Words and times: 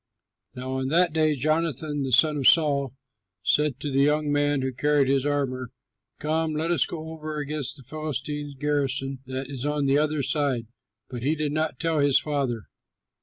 Now 0.55 0.71
on 0.79 0.87
that 0.87 1.13
day 1.13 1.35
Jonathan 1.35 2.01
the 2.01 2.09
son 2.11 2.35
of 2.37 2.47
Saul 2.47 2.95
said 3.43 3.79
to 3.81 3.91
the 3.91 4.01
young 4.01 4.31
man 4.31 4.63
who 4.63 4.73
carried 4.73 5.07
his 5.07 5.27
armor, 5.27 5.69
"Come, 6.19 6.53
let 6.55 6.71
us 6.71 6.87
go 6.87 7.09
over 7.09 7.37
against 7.37 7.77
the 7.77 7.83
Philistines' 7.83 8.55
garrison 8.55 9.19
that 9.27 9.47
is 9.47 9.63
on 9.63 9.85
the 9.85 9.99
other 9.99 10.23
side." 10.23 10.65
But 11.07 11.21
he 11.21 11.35
did 11.35 11.51
not 11.51 11.77
tell 11.79 11.99
his 11.99 12.17
father. 12.19 12.63